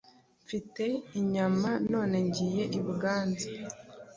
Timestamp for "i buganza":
2.77-3.47